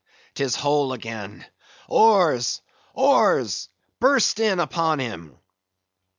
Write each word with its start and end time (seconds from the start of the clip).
—'tis 0.33 0.55
whole 0.55 0.93
again; 0.93 1.45
oars! 1.87 2.61
oars! 2.95 3.69
Burst 3.99 4.39
in 4.39 4.59
upon 4.59 4.97
him!" 4.97 5.37